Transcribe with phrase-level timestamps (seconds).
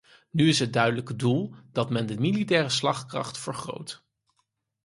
[0.31, 4.03] Nu is het duidelijke doel dat men de militaire slagkracht vergroot.